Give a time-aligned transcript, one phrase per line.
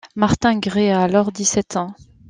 [0.15, 1.93] Martin Gray a alors dix-sept ans.